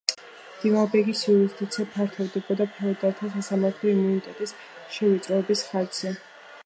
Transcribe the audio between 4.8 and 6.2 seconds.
შევიწროების ხარჯზე.